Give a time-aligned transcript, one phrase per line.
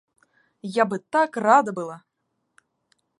[0.77, 1.97] Я бы так рада была!